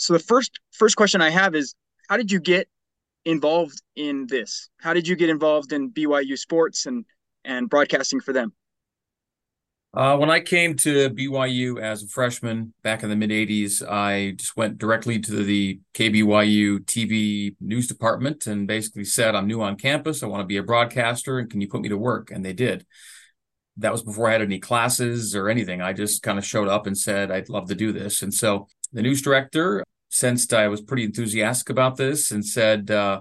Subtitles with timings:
[0.00, 1.74] So the first first question I have is,
[2.08, 2.68] how did you get
[3.26, 4.70] involved in this?
[4.78, 7.04] How did you get involved in BYU sports and
[7.44, 8.54] and broadcasting for them?
[9.92, 14.32] Uh, when I came to BYU as a freshman back in the mid 80s, I
[14.36, 19.76] just went directly to the KBYU TV news department and basically said, I'm new on
[19.76, 20.22] campus.
[20.22, 21.38] I want to be a broadcaster.
[21.40, 22.30] And can you put me to work?
[22.30, 22.86] And they did.
[23.76, 25.80] That was before I had any classes or anything.
[25.80, 28.22] I just kind of showed up and said, I'd love to do this.
[28.22, 33.20] And so the news director sensed I was pretty enthusiastic about this and said, uh,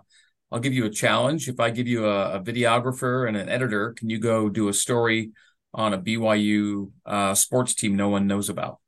[0.51, 1.47] I'll give you a challenge.
[1.47, 4.73] If I give you a, a videographer and an editor, can you go do a
[4.73, 5.31] story?
[5.73, 8.79] on a BYU uh, sports team no one knows about.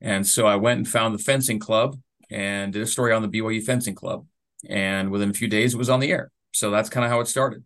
[0.00, 1.98] And so I went and found the fencing club
[2.30, 4.26] and did a story on the BYU fencing club.
[4.68, 6.30] And within a few days, it was on the air.
[6.52, 7.64] So that's kind of how it started.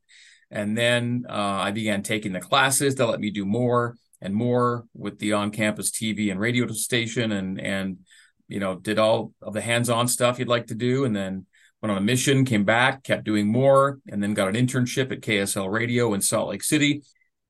[0.51, 4.87] And then uh, I began taking the classes that let me do more and more
[4.95, 7.99] with the on-campus TV and radio station, and and
[8.49, 11.47] you know did all of the hands-on stuff you'd like to do, and then
[11.83, 15.21] went on a mission, came back, kept doing more, and then got an internship at
[15.21, 17.03] KSL Radio in Salt Lake City,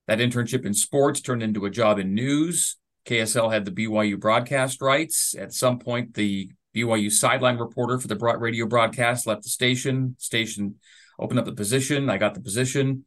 [0.06, 2.76] that internship in sports turned into a job in news.
[3.06, 5.34] KSL had the BYU broadcast rights.
[5.38, 10.14] At some point, the BYU sideline reporter for the radio broadcast left the station.
[10.18, 10.74] Station
[11.18, 12.10] opened up the position.
[12.10, 13.04] I got the position.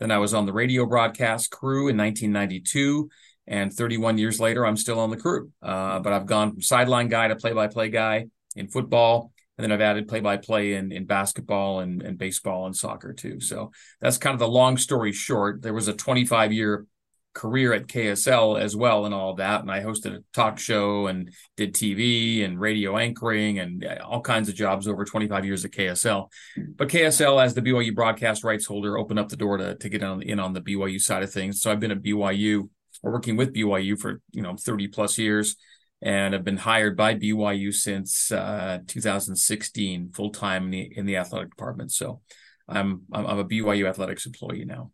[0.00, 3.08] Then I was on the radio broadcast crew in 1992.
[3.46, 5.50] And 31 years later, I'm still on the crew.
[5.62, 9.32] Uh, but I've gone from sideline guy to play by play guy in football.
[9.56, 13.12] And then I've added play by play in, in basketball and, and baseball and soccer
[13.12, 13.40] too.
[13.40, 15.62] So that's kind of the long story short.
[15.62, 16.86] There was a 25 year
[17.34, 19.60] career at KSL as well and all that.
[19.60, 24.48] And I hosted a talk show and did TV and radio anchoring and all kinds
[24.48, 26.28] of jobs over 25 years at KSL.
[26.76, 30.02] But KSL, as the BYU broadcast rights holder, opened up the door to, to get
[30.02, 31.60] on, in on the BYU side of things.
[31.60, 32.68] So I've been at BYU
[33.02, 35.56] or working with BYU for, you know, 30 plus years
[36.00, 41.16] and have been hired by BYU since uh, 2016, full time in the, in the
[41.16, 41.92] athletic department.
[41.92, 42.20] So
[42.68, 44.90] I'm I'm a BYU athletics employee now.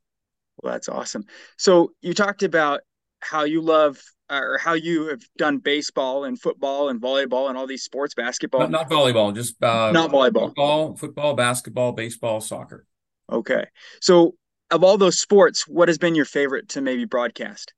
[0.62, 1.24] Well, that's awesome.
[1.56, 2.80] So you talked about
[3.20, 4.00] how you love
[4.30, 8.60] or how you have done baseball and football and volleyball and all these sports, basketball.
[8.60, 10.48] Not, not volleyball, just uh, not volleyball.
[10.48, 12.86] Football, football, basketball, baseball, soccer.
[13.30, 13.66] Okay.
[14.00, 14.34] So
[14.70, 17.72] of all those sports, what has been your favorite to maybe broadcast?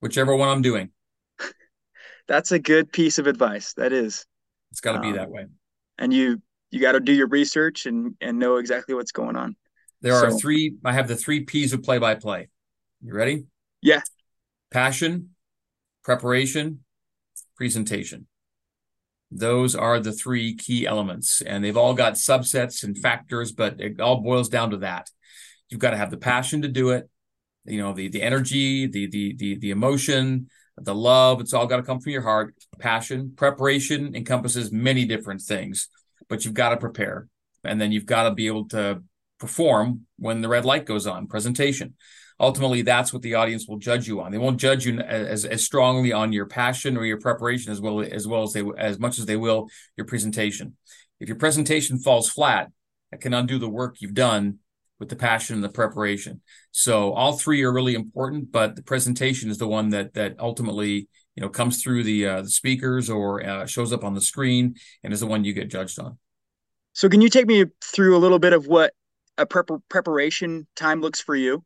[0.00, 0.90] Whichever one I'm doing
[2.28, 3.72] that's a good piece of advice.
[3.74, 4.26] That is.
[4.72, 5.46] It's got to be um, that way.
[5.98, 9.56] And you you got to do your research and and know exactly what's going on.
[10.02, 10.76] There so, are three.
[10.84, 12.48] I have the three P's of play by play.
[13.02, 13.46] You ready?
[13.82, 14.00] Yeah.
[14.70, 15.30] Passion,
[16.04, 16.84] preparation,
[17.56, 18.26] presentation.
[19.30, 24.00] Those are the three key elements, and they've all got subsets and factors, but it
[24.00, 25.10] all boils down to that.
[25.68, 27.08] You've got to have the passion to do it.
[27.64, 31.78] You know, the the energy, the the the the emotion, the love, it's all got
[31.78, 32.54] to come from your heart.
[32.78, 35.88] Passion, preparation encompasses many different things,
[36.28, 37.28] but you've got to prepare.
[37.64, 39.02] And then you've got to be able to
[39.38, 41.94] perform when the red light goes on, presentation.
[42.38, 44.30] Ultimately, that's what the audience will judge you on.
[44.30, 48.00] They won't judge you as, as strongly on your passion or your preparation as well
[48.00, 50.76] as well as they as much as they will your presentation.
[51.18, 52.70] If your presentation falls flat,
[53.10, 54.58] it can undo the work you've done
[54.98, 56.42] with the passion and the preparation.
[56.72, 61.08] So all three are really important, but the presentation is the one that that ultimately
[61.36, 64.74] you know comes through the uh, the speakers or uh, shows up on the screen
[65.02, 66.18] and is the one you get judged on.
[66.92, 68.92] So can you take me through a little bit of what
[69.38, 71.64] a prep- preparation time looks for you?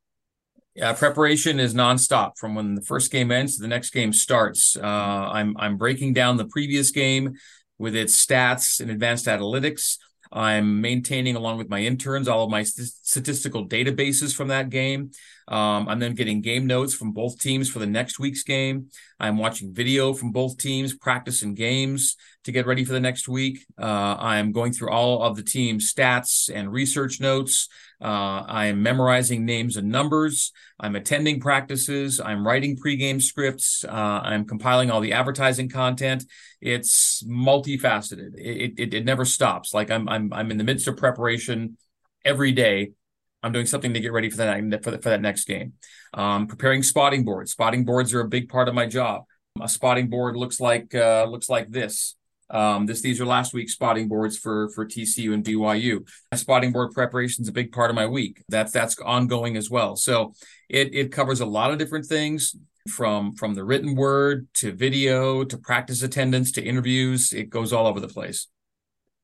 [0.75, 4.77] Yeah, preparation is nonstop from when the first game ends to the next game starts.
[4.77, 7.35] Uh, I'm I'm breaking down the previous game
[7.79, 9.97] with its stats and advanced analytics.
[10.33, 15.11] I'm maintaining, along with my interns, all of my st- statistical databases from that game.
[15.49, 18.87] Um, I'm then getting game notes from both teams for the next week's game.
[19.19, 23.67] I'm watching video from both teams, practicing games to get ready for the next week.
[23.77, 27.69] Uh, I'm going through all of the team's stats and research notes.
[28.01, 30.53] Uh, I'm memorizing names and numbers.
[30.79, 32.21] I'm attending practices.
[32.21, 33.85] I'm writing pregame scripts.
[33.85, 36.25] Uh, I'm compiling all the advertising content.
[36.61, 38.39] It's multifaceted.
[38.39, 39.75] It, it, it never stops.
[39.75, 41.77] Like I'm, I'm, I'm in the midst of preparation
[42.25, 42.93] every day
[43.43, 45.75] I'm doing something to get ready for that for, the, for that next game.
[46.13, 47.53] Um, preparing spotting boards.
[47.53, 49.25] Spotting boards are a big part of my job.
[49.61, 52.17] A spotting board looks like uh, looks like this.
[52.51, 56.07] Um, this these are last week's spotting boards for for TCU and BYU.
[56.35, 58.43] Spotting board preparation is a big part of my week.
[58.49, 59.97] That's that's ongoing as well.
[59.97, 60.35] So
[60.69, 62.57] it it covers a lot of different things
[62.89, 67.33] from from the written word to video to practice attendance to interviews.
[67.33, 68.49] It goes all over the place.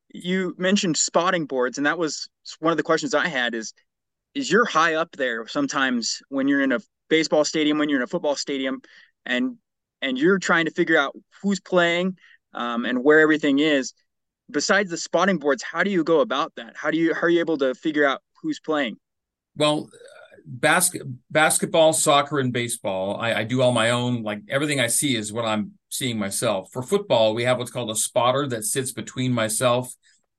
[0.09, 2.29] You mentioned spotting boards, and that was
[2.61, 3.55] one of the questions I had.
[3.55, 3.73] Is
[4.37, 8.05] is you're high up there sometimes when you're in a baseball stadium, when you're in
[8.05, 8.81] a football stadium,
[9.25, 9.57] and
[10.03, 12.19] and you're trying to figure out who's playing
[12.53, 13.95] um, and where everything is.
[14.51, 16.77] besides the spotting boards, how do you go about that?
[16.77, 18.97] How do you how are you able to figure out who's playing?
[19.57, 19.89] Well,
[20.45, 23.17] basket basketball, soccer, and baseball.
[23.19, 24.23] I, I, do all my own.
[24.23, 26.71] Like everything I see is what I'm seeing myself.
[26.73, 29.93] For football, we have what's called a spotter that sits between myself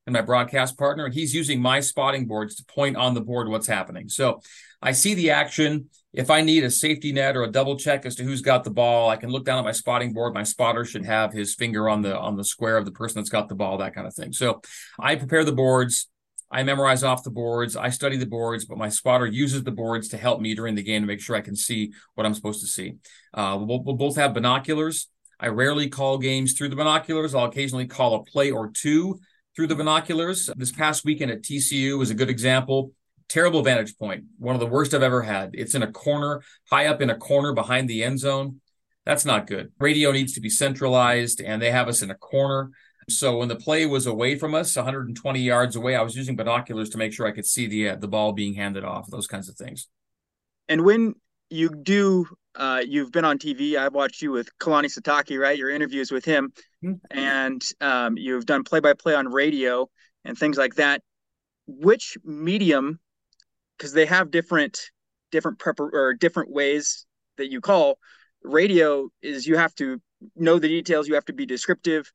[0.07, 3.50] and my broadcast partner, and he's using my spotting boards to point on the board
[3.50, 4.07] what's happening.
[4.07, 4.39] So
[4.81, 5.89] I see the action.
[6.13, 8.71] If I need a safety net or a double check as to who's got the
[8.71, 10.33] ball, I can look down at my spotting board.
[10.33, 13.30] My spotter should have his finger on the on the square of the person that's
[13.30, 14.31] got the ball, that kind of thing.
[14.31, 14.62] So
[14.98, 16.07] I prepare the boards.
[16.50, 17.75] I memorize off the boards.
[17.75, 20.83] I study the boards, but my spotter uses the boards to help me during the
[20.83, 22.95] game to make sure I can see what I'm supposed to see.
[23.33, 25.10] Uh, we'll, we'll both have binoculars.
[25.38, 27.36] I rarely call games through the binoculars.
[27.36, 29.19] I'll occasionally call a play or two
[29.57, 30.51] through the binoculars.
[30.56, 32.92] This past weekend at TCU was a good example.
[33.27, 35.50] Terrible vantage point, one of the worst I've ever had.
[35.54, 38.62] It's in a corner, high up in a corner behind the end zone.
[39.04, 39.71] That's not good.
[39.80, 42.69] Radio needs to be centralized, and they have us in a corner.
[43.09, 46.89] So when the play was away from us, 120 yards away, I was using binoculars
[46.92, 49.50] to make sure I could see the uh, the ball being handed off, those kinds
[49.50, 49.88] of things.
[50.69, 51.15] And when
[51.50, 52.27] you do,
[52.57, 53.77] uh, you've been on TV.
[53.77, 55.57] I've watched you with Kalani Sitake, right?
[55.57, 56.51] Your interviews with him,
[56.83, 56.95] mm-hmm.
[57.12, 59.88] and um, you've done play by play on radio
[60.25, 61.01] and things like that.
[61.68, 63.00] Which medium?
[63.77, 64.80] Because they have different
[65.31, 67.06] different prep or different ways
[67.38, 68.00] that you call.
[68.44, 70.01] Radio is you have to
[70.36, 71.07] know the details.
[71.07, 72.12] You have to be descriptive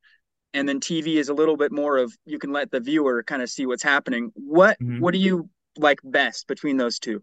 [0.54, 3.42] and then TV is a little bit more of you can let the viewer kind
[3.42, 4.30] of see what's happening.
[4.34, 5.00] What mm-hmm.
[5.00, 5.48] what do you
[5.78, 7.22] like best between those two?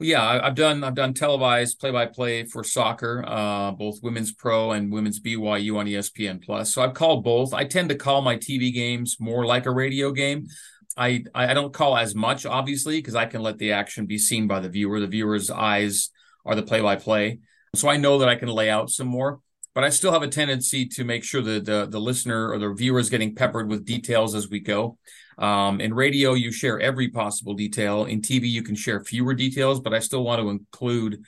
[0.00, 4.72] Yeah, I've done I've done televised play by play for soccer, uh, both women's pro
[4.72, 6.74] and women's BYU on ESPN Plus.
[6.74, 7.54] So I've called both.
[7.54, 10.48] I tend to call my TV games more like a radio game.
[10.96, 14.48] I I don't call as much, obviously, because I can let the action be seen
[14.48, 14.98] by the viewer.
[14.98, 16.10] The viewer's eyes
[16.44, 17.38] are the play by play,
[17.76, 19.38] so I know that I can lay out some more
[19.74, 22.72] but I still have a tendency to make sure that the, the listener or the
[22.72, 24.98] viewer is getting peppered with details as we go.
[25.38, 28.04] Um, in radio, you share every possible detail.
[28.04, 31.22] In TV, you can share fewer details, but I still want to include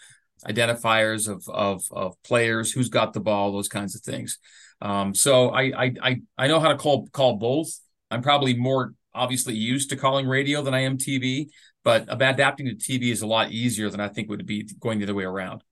[0.46, 4.38] identifiers of of, of players, who's got the ball, those kinds of things.
[4.80, 7.68] Um, so I, I I know how to call call both.
[8.10, 11.48] I'm probably more obviously used to calling radio than I am TV,
[11.82, 15.04] but adapting to TV is a lot easier than I think would be going the
[15.04, 15.62] other way around.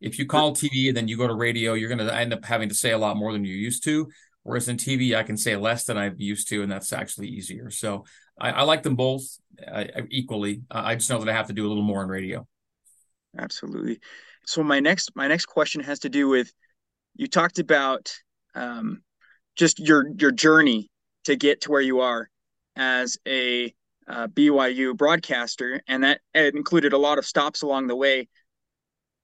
[0.00, 2.44] If you call TV and then you go to radio, you're going to end up
[2.44, 4.08] having to say a lot more than you're used to.
[4.42, 7.70] Whereas in TV, I can say less than I'm used to, and that's actually easier.
[7.70, 8.04] So
[8.38, 9.24] I, I like them both
[9.66, 10.62] uh, equally.
[10.70, 12.46] Uh, I just know that I have to do a little more in radio.
[13.36, 13.98] Absolutely.
[14.46, 16.52] So my next my next question has to do with
[17.16, 18.14] you talked about
[18.54, 19.02] um,
[19.56, 20.90] just your your journey
[21.24, 22.30] to get to where you are
[22.76, 23.74] as a
[24.06, 28.28] uh, BYU broadcaster, and that included a lot of stops along the way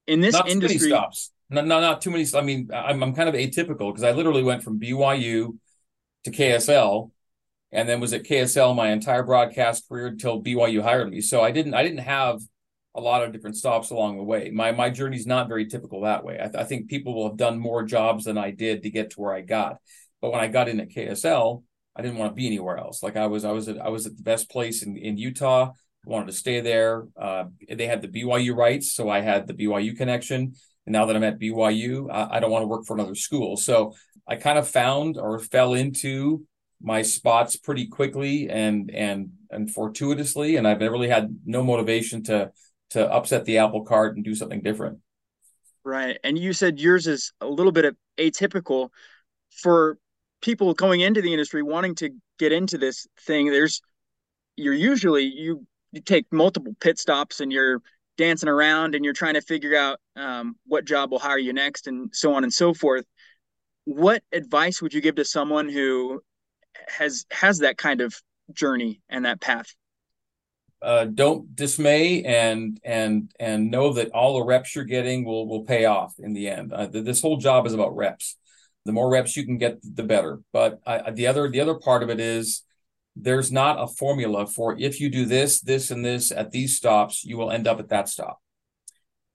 [0.06, 1.30] in this not industry too many stops.
[1.50, 4.42] No, no not too many i mean i'm, I'm kind of atypical because i literally
[4.42, 5.58] went from byu
[6.24, 7.10] to ksl
[7.70, 11.20] and then was at ksl my entire broadcast career until byu hired me.
[11.20, 12.40] So i didn't i didn't have
[12.94, 14.50] a lot of different stops along the way.
[14.50, 16.34] My my journey's not very typical that way.
[16.38, 19.10] I, th- I think people will have done more jobs than i did to get
[19.10, 19.78] to where i got.
[20.20, 21.62] But when i got in at ksl
[21.94, 23.02] I didn't want to be anywhere else.
[23.02, 25.72] Like I was, I was at, I was at the best place in, in Utah
[26.04, 27.06] wanted to stay there.
[27.16, 30.54] Uh, they had the BYU rights, so I had the BYU connection.
[30.86, 33.56] And now that I'm at BYU, I, I don't want to work for another school.
[33.56, 33.94] So
[34.26, 36.44] I kind of found or fell into
[36.82, 42.22] my spots pretty quickly and and and fortuitously, and I've never really had no motivation
[42.24, 42.50] to
[42.90, 44.98] to upset the apple cart and do something different.
[45.84, 48.90] Right, and you said yours is a little bit of atypical
[49.50, 49.98] for
[50.40, 53.50] people going into the industry wanting to get into this thing.
[53.50, 53.80] There's
[54.56, 57.80] you're usually you you take multiple pit stops and you're
[58.18, 61.86] dancing around and you're trying to figure out um, what job will hire you next
[61.86, 63.04] and so on and so forth.
[63.84, 66.22] What advice would you give to someone who
[66.88, 68.14] has has that kind of
[68.52, 69.66] journey and that path?
[70.80, 75.64] Uh, don't dismay and and and know that all the reps you're getting will will
[75.64, 76.72] pay off in the end.
[76.72, 78.36] Uh, this whole job is about reps.
[78.84, 80.40] The more reps you can get the better.
[80.52, 80.80] But
[81.12, 82.62] the other the other part of it is
[83.14, 87.24] there's not a formula for if you do this, this, and this at these stops,
[87.24, 88.40] you will end up at that stop.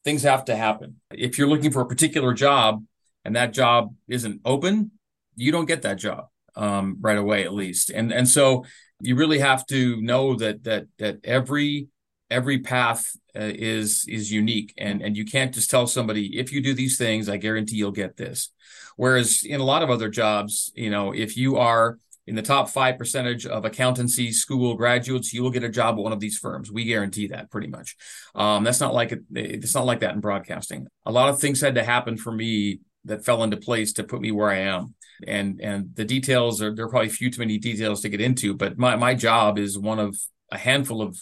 [0.03, 0.95] Things have to happen.
[1.11, 2.83] If you're looking for a particular job
[3.25, 4.91] and that job isn't open,
[5.35, 7.89] you don't get that job um, right away, at least.
[7.89, 8.65] And and so
[9.01, 11.89] you really have to know that that that every
[12.29, 16.61] every path uh, is is unique and and you can't just tell somebody if you
[16.61, 18.51] do these things i guarantee you'll get this
[18.97, 22.69] whereas in a lot of other jobs you know if you are in the top
[22.69, 26.37] five percentage of accountancy school graduates, you will get a job at one of these
[26.37, 26.71] firms.
[26.71, 27.95] We guarantee that pretty much.
[28.35, 30.87] Um, that's not like it, it's not like that in broadcasting.
[31.05, 34.21] A lot of things had to happen for me that fell into place to put
[34.21, 34.93] me where I am.
[35.25, 38.53] and and the details are there are probably few too many details to get into.
[38.53, 40.15] But my my job is one of
[40.51, 41.17] a handful of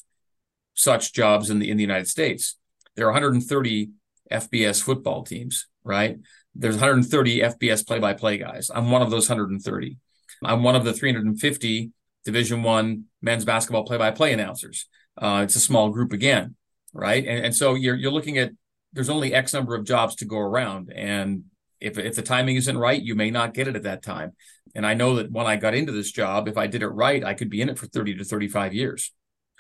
[0.74, 2.57] such jobs in the in the United States.
[2.95, 3.91] There are 130
[4.31, 6.17] FBS football teams, right?
[6.55, 8.71] There's 130 FBS play-by-play guys.
[8.74, 9.97] I'm one of those 130.
[10.44, 11.92] I'm one of the 350
[12.24, 14.88] Division One men's basketball play-by-play announcers.
[15.18, 16.56] Uh, it's a small group again,
[16.94, 17.25] right?
[17.25, 18.51] And, and so you're you're looking at
[18.94, 21.46] there's only X number of jobs to go around, and
[21.80, 24.34] if if the timing isn't right, you may not get it at that time.
[24.74, 27.24] And I know that when I got into this job, if I did it right,
[27.24, 29.13] I could be in it for 30 to 35 years,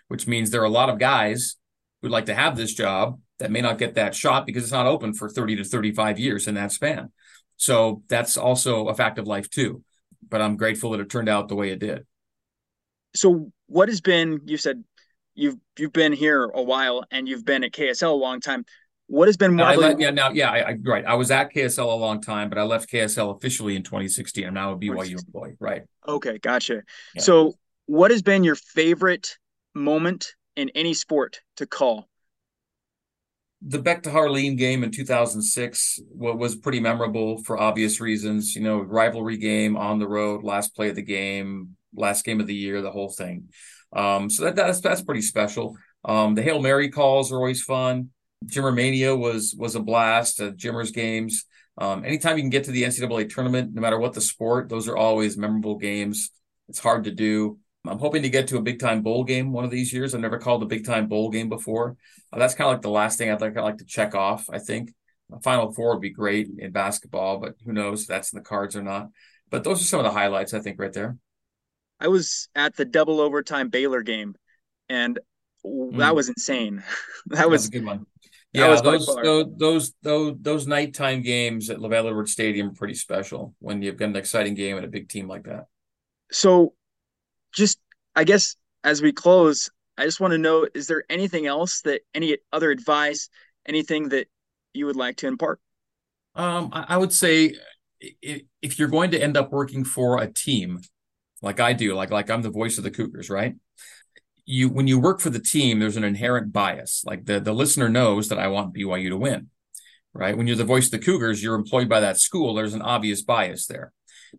[0.09, 1.55] which means there are a lot of guys
[2.01, 4.87] who'd like to have this job that may not get that shot because it's not
[4.87, 7.11] open for 30 to 35 years in that span.
[7.57, 9.83] So that's also a fact of life too.
[10.29, 12.05] But I'm grateful that it turned out the way it did.
[13.15, 14.83] So what has been you said
[15.35, 18.65] you've you've been here a while and you've been at KSL a long time.
[19.07, 19.71] What has been more?
[19.99, 21.05] yeah, now, yeah, I, I, right.
[21.05, 24.47] I was at KSL a long time, but I left KSL officially in 2016.
[24.47, 25.55] I'm now a BYU employee.
[25.59, 25.83] Right.
[26.07, 26.81] Okay, gotcha.
[27.13, 27.21] Yeah.
[27.21, 27.53] So,
[27.85, 29.37] what has been your favorite
[29.75, 32.09] moment in any sport to call?
[33.61, 38.55] The Beck to Harline game in 2006 was pretty memorable for obvious reasons.
[38.55, 42.47] You know, rivalry game on the road, last play of the game, last game of
[42.47, 43.49] the year, the whole thing.
[43.93, 45.77] Um, so that, that's that's pretty special.
[46.03, 48.09] Um, the Hail Mary calls are always fun.
[48.45, 50.41] Jimmer Mania was was a blast.
[50.41, 51.45] Uh, Jimmer's games.
[51.77, 54.87] Um, anytime you can get to the NCAA tournament, no matter what the sport, those
[54.87, 56.31] are always memorable games.
[56.69, 57.59] It's hard to do.
[57.87, 60.13] I'm hoping to get to a big time bowl game one of these years.
[60.13, 61.97] I've never called a big time bowl game before.
[62.31, 64.49] Uh, that's kind of like the last thing I'd like, I'd like to check off.
[64.49, 64.93] I think
[65.31, 68.43] a Final Four would be great in basketball, but who knows if that's in the
[68.43, 69.09] cards or not.
[69.49, 71.17] But those are some of the highlights I think right there.
[71.99, 74.35] I was at the double overtime Baylor game,
[74.89, 75.19] and
[75.65, 75.97] mm.
[75.97, 76.83] that was insane.
[77.27, 78.05] that was a good one.
[78.53, 83.53] Yeah, those, those, those those those nighttime games at LaVell Edwards Stadium are pretty special
[83.59, 85.65] when you've got an exciting game and a big team like that.
[86.31, 86.73] So
[87.55, 87.79] just
[88.15, 92.01] I guess as we close, I just want to know is there anything else that
[92.13, 93.29] any other advice,
[93.65, 94.27] anything that
[94.73, 95.59] you would like to impart?
[96.35, 97.55] Um, I would say
[98.01, 100.81] if you're going to end up working for a team
[101.41, 103.55] like I do, like like I'm the voice of the Cougars, right?
[104.45, 107.03] You when you work for the team, there's an inherent bias.
[107.05, 109.49] Like the the listener knows that I want BYU to win,
[110.13, 110.37] right?
[110.37, 112.53] When you're the voice of the Cougars, you're employed by that school.
[112.53, 113.93] There's an obvious bias there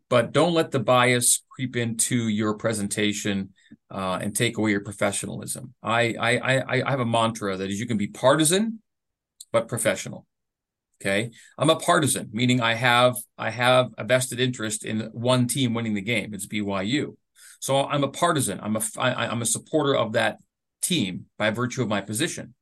[0.09, 3.51] but don't let the bias creep into your presentation
[3.91, 5.75] uh, and take away your professionalism.
[5.83, 8.81] I, I I I have a mantra that is you can be partisan,
[9.53, 10.27] but professional.
[11.01, 15.75] Okay, I'm a partisan, meaning I have I have a vested interest in one team
[15.75, 16.33] winning the game.
[16.33, 17.17] It's BYU,
[17.61, 18.61] so I'm a partisan.
[18.63, 20.39] I'm a I, I'm a supporter of that
[20.83, 22.55] team by virtue of my position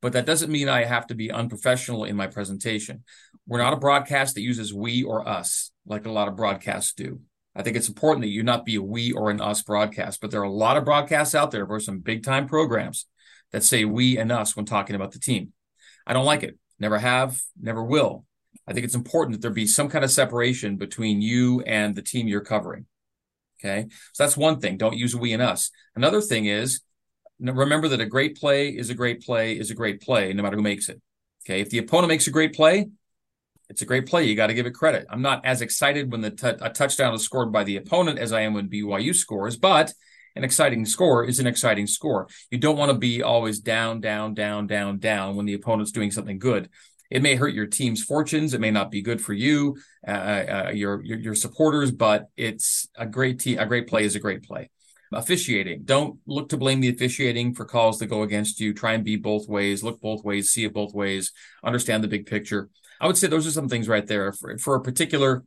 [0.00, 3.04] but that doesn't mean I have to be unprofessional in my presentation.
[3.46, 7.20] We're not a broadcast that uses we or us like a lot of broadcasts do.
[7.56, 10.30] I think it's important that you not be a we or an us broadcast, but
[10.30, 13.06] there are a lot of broadcasts out there for some big time programs
[13.52, 15.52] that say we and us when talking about the team.
[16.06, 16.56] I don't like it.
[16.78, 18.24] Never have, never will.
[18.66, 22.02] I think it's important that there be some kind of separation between you and the
[22.02, 22.86] team you're covering.
[23.60, 23.88] Okay.
[24.12, 24.76] So that's one thing.
[24.76, 25.70] Don't use we and us.
[25.96, 26.82] Another thing is
[27.40, 30.56] remember that a great play is a great play is a great play, no matter
[30.56, 31.00] who makes it.
[31.46, 31.60] Okay.
[31.60, 32.88] If the opponent makes a great play,
[33.68, 34.24] it's a great play.
[34.24, 35.06] You got to give it credit.
[35.10, 38.32] I'm not as excited when the t- a touchdown is scored by the opponent as
[38.32, 39.92] I am when BYU scores, but
[40.36, 42.28] an exciting score is an exciting score.
[42.50, 46.10] You don't want to be always down, down, down, down, down when the opponent's doing
[46.10, 46.70] something good.
[47.10, 48.52] It may hurt your team's fortunes.
[48.52, 52.88] It may not be good for you, uh, uh, your, your, your supporters, but it's
[52.96, 53.58] a great team.
[53.58, 54.70] a great play is a great play
[55.12, 55.82] officiating.
[55.84, 58.74] Don't look to blame the officiating for calls that go against you.
[58.74, 61.32] Try and be both ways, look both ways, see it both ways,
[61.64, 62.68] understand the big picture.
[63.00, 65.44] I would say those are some things right there for, for a particular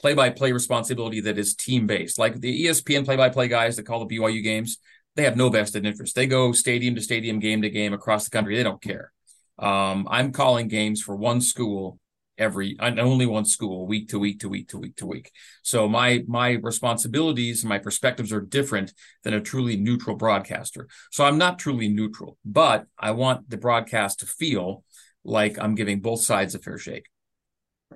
[0.00, 2.18] play by play responsibility that is team based.
[2.18, 4.78] Like the ESPN play by play guys that call the BYU games,
[5.14, 6.14] they have no vested interest.
[6.14, 8.56] They go stadium to stadium, game to game across the country.
[8.56, 9.12] They don't care.
[9.58, 11.99] Um, I'm calling games for one school
[12.40, 15.30] every and only one school week to week to week to week to week.
[15.62, 18.92] So my my responsibilities my perspectives are different
[19.22, 20.88] than a truly neutral broadcaster.
[21.10, 24.82] So i'm not truly neutral but i want the broadcast to feel
[25.22, 27.06] like i'm giving both sides a fair shake.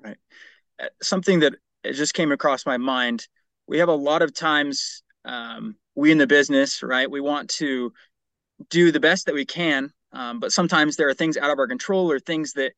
[0.01, 0.17] Right.
[0.79, 1.55] Uh, something that
[1.91, 3.27] just came across my mind
[3.67, 7.91] we have a lot of times um, we in the business right we want to
[8.69, 11.67] do the best that we can um, but sometimes there are things out of our
[11.67, 12.73] control or things that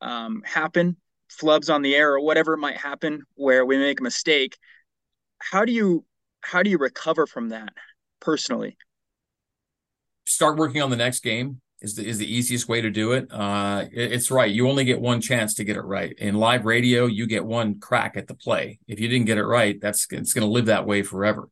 [0.00, 0.96] um, happen
[1.40, 4.56] flubs on the air or whatever might happen where we make a mistake
[5.38, 6.04] how do you
[6.40, 7.72] how do you recover from that
[8.20, 8.76] personally
[10.24, 13.26] start working on the next game is the, is the easiest way to do it.
[13.30, 14.12] Uh, it.
[14.12, 14.50] It's right.
[14.50, 16.14] You only get one chance to get it right.
[16.18, 18.78] In live radio, you get one crack at the play.
[18.86, 21.48] If you didn't get it right, that's it's going to live that way forever.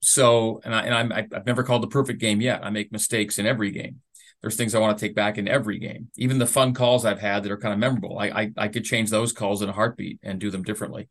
[0.00, 2.64] So, and I and I'm, I've never called the perfect game yet.
[2.64, 4.00] I make mistakes in every game.
[4.42, 6.08] There's things I want to take back in every game.
[6.16, 8.18] Even the fun calls I've had that are kind of memorable.
[8.18, 11.08] I, I, I could change those calls in a heartbeat and do them differently.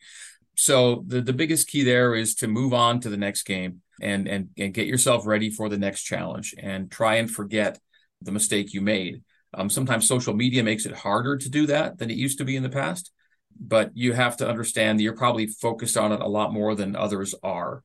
[0.55, 4.27] So the the biggest key there is to move on to the next game and
[4.27, 7.79] and and get yourself ready for the next challenge and try and forget
[8.21, 9.23] the mistake you made.
[9.53, 12.55] Um, sometimes social media makes it harder to do that than it used to be
[12.55, 13.11] in the past,
[13.59, 16.95] but you have to understand that you're probably focused on it a lot more than
[16.95, 17.83] others are.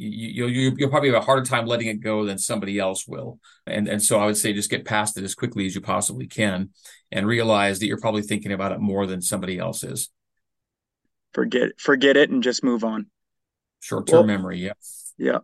[0.00, 3.40] You, you, you'll probably have a harder time letting it go than somebody else will.
[3.66, 6.28] And, and so I would say just get past it as quickly as you possibly
[6.28, 6.70] can
[7.10, 10.10] and realize that you're probably thinking about it more than somebody else is.
[11.34, 13.06] Forget, forget it and just move on.
[13.80, 14.58] Short term well, memory.
[14.58, 14.74] Yeah.
[15.16, 15.38] Yeah.